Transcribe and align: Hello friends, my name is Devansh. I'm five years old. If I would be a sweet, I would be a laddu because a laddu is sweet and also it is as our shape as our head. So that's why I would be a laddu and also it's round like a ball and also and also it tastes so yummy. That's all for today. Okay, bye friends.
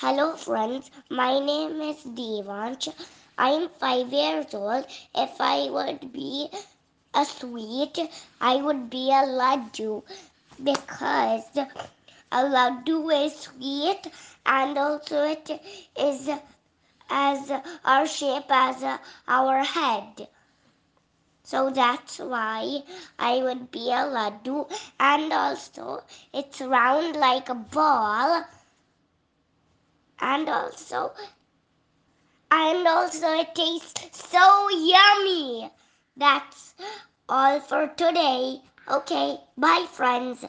Hello 0.00 0.36
friends, 0.36 0.92
my 1.10 1.40
name 1.40 1.80
is 1.82 1.96
Devansh. 2.04 2.86
I'm 3.36 3.68
five 3.80 4.12
years 4.12 4.54
old. 4.54 4.86
If 5.12 5.40
I 5.40 5.70
would 5.70 6.12
be 6.12 6.48
a 7.12 7.24
sweet, 7.24 7.98
I 8.40 8.62
would 8.62 8.90
be 8.90 9.10
a 9.10 9.24
laddu 9.40 10.04
because 10.62 11.48
a 12.30 12.44
laddu 12.44 13.26
is 13.26 13.34
sweet 13.40 14.06
and 14.46 14.78
also 14.78 15.24
it 15.24 15.50
is 15.96 16.30
as 17.10 17.50
our 17.84 18.06
shape 18.06 18.50
as 18.50 19.00
our 19.26 19.64
head. 19.64 20.28
So 21.42 21.70
that's 21.70 22.20
why 22.20 22.84
I 23.18 23.42
would 23.42 23.72
be 23.72 23.90
a 23.90 24.06
laddu 24.16 24.70
and 25.00 25.32
also 25.32 26.04
it's 26.32 26.60
round 26.60 27.16
like 27.16 27.48
a 27.48 27.56
ball 27.56 28.44
and 30.30 30.48
also 30.48 31.12
and 32.50 32.86
also 32.86 33.28
it 33.40 33.54
tastes 33.54 34.28
so 34.30 34.68
yummy. 34.70 35.70
That's 36.16 36.74
all 37.28 37.60
for 37.60 37.86
today. 37.88 38.60
Okay, 38.90 39.38
bye 39.56 39.86
friends. 39.90 40.44